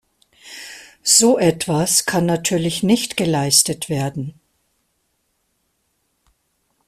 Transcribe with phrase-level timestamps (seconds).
[1.03, 4.33] So etwas kann natürlich nicht geleistet werden.